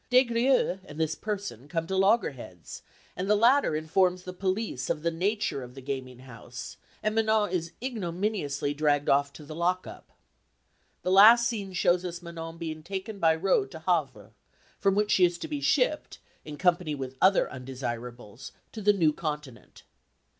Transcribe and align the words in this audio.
Des 0.09 0.23
Grieux 0.23 0.79
and 0.85 0.99
this 0.99 1.13
person 1.13 1.67
come 1.67 1.85
to 1.85 1.95
loggerheads, 1.95 2.81
and 3.15 3.29
the 3.29 3.35
latter 3.35 3.75
informs 3.75 4.23
the 4.23 4.33
police 4.33 4.89
of 4.89 5.03
the 5.03 5.11
nature 5.11 5.61
of 5.61 5.75
the 5.75 5.79
gaming 5.81 6.21
house, 6.21 6.77
and 7.03 7.13
Manon 7.13 7.51
is 7.51 7.73
ignominiously 7.83 8.73
dragged 8.73 9.09
off 9.09 9.31
to 9.33 9.45
the 9.45 9.53
lock 9.53 9.85
up. 9.85 10.11
The 11.03 11.11
last 11.11 11.47
scene 11.47 11.73
shows 11.73 12.03
us 12.03 12.19
Manon 12.23 12.57
being 12.57 12.81
taken 12.81 13.19
by 13.19 13.35
road 13.35 13.69
to 13.69 13.79
Havre, 13.85 14.33
from 14.79 14.95
whence 14.95 15.11
she 15.11 15.23
is 15.23 15.37
to 15.37 15.47
be 15.47 15.61
shipped, 15.61 16.17
in 16.43 16.57
company 16.57 16.95
with 16.95 17.15
other 17.21 17.47
undesirables, 17.51 18.53
to 18.71 18.81
the 18.81 18.93
New 18.93 19.13
Continent. 19.13 19.83